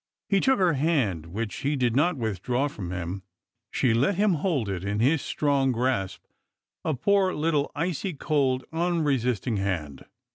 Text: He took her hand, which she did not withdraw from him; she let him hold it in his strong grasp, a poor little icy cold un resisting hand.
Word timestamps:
He 0.29 0.39
took 0.39 0.57
her 0.57 0.73
hand, 0.73 1.27
which 1.27 1.51
she 1.51 1.75
did 1.75 1.95
not 1.95 2.17
withdraw 2.17 2.67
from 2.67 2.89
him; 2.89 3.21
she 3.69 3.93
let 3.93 4.15
him 4.15 4.33
hold 4.33 4.67
it 4.67 4.83
in 4.83 4.99
his 4.99 5.21
strong 5.21 5.71
grasp, 5.71 6.23
a 6.83 6.95
poor 6.95 7.33
little 7.35 7.71
icy 7.75 8.13
cold 8.13 8.63
un 8.71 9.03
resisting 9.03 9.57
hand. 9.57 10.05